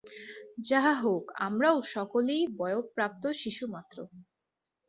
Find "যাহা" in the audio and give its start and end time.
0.67-0.93